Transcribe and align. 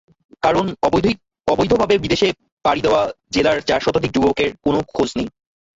কারণ, 0.43 0.65
অবৈধভাবে 1.47 1.95
বিদেশে 2.03 2.27
পাড়ি 2.65 2.81
দেওয়া 2.85 3.01
জেলার 3.33 3.57
চার 3.69 3.79
শতাধিক 3.81 4.11
যুবকের 4.15 4.49
কোনো 4.63 4.79
খোঁজ 4.91 5.09
নেই। 5.17 5.27